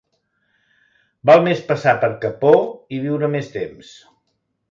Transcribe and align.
Val 1.29 1.43
més 1.49 1.61
passar 1.67 1.93
per 2.05 2.09
capó 2.25 2.55
i 2.99 3.03
viure 3.05 3.31
més 3.35 3.55
temps. 3.59 3.95